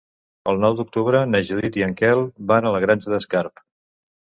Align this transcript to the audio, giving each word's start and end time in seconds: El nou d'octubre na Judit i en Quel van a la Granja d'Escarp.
El 0.53 0.61
nou 0.63 0.77
d'octubre 0.79 1.21
na 1.35 1.43
Judit 1.51 1.79
i 1.83 1.87
en 1.91 1.95
Quel 2.03 2.25
van 2.55 2.67
a 2.73 2.77
la 2.79 2.85
Granja 2.89 3.17
d'Escarp. 3.17 3.69